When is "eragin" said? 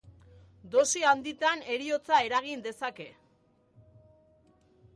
2.29-2.63